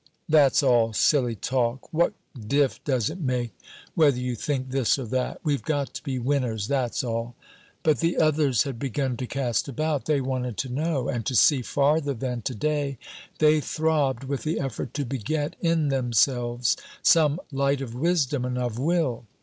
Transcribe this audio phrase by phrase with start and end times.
[0.27, 1.93] "That's all silly talk.
[1.93, 3.55] What diff does it make
[3.93, 5.39] whether you think this or that?
[5.43, 7.35] We've got to be winners, that's all."
[7.83, 10.05] But the others had begun to cast about.
[10.07, 12.97] They wanted to know and to see farther than to day.
[13.37, 18.79] They throbbed with the effort to beget in themselves some light of wisdom and of
[18.79, 19.27] will.